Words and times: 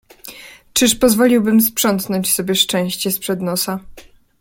"Czyż 0.73 0.95
pozwoliłbym 0.95 1.61
sprzątnąć 1.61 2.33
sobie 2.33 2.55
szczęście 2.55 3.11
z 3.11 3.19
przed 3.19 3.41
nosa." 3.41 3.79